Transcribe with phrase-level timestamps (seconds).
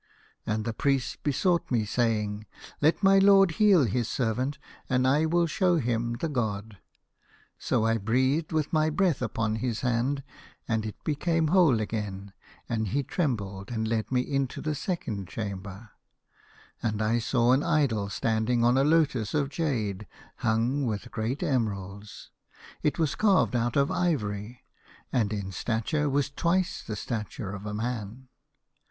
[0.47, 2.47] "And the priest besought me, saying,'
[2.81, 4.57] Let my lord heal his servant,
[4.89, 6.79] and I will show him the god.'"
[7.59, 10.23] So I breathed with my breath upon his hand,
[10.67, 12.33] and it became whole again,
[12.67, 15.91] and he trembled and led me into the second chamber,
[16.81, 20.07] and I saw an idol standing on a lotus of jade
[20.37, 22.31] hung with great emeralds.
[22.81, 24.63] It was carved out of ivory,
[25.13, 28.29] and in stature was twice the stature of a man.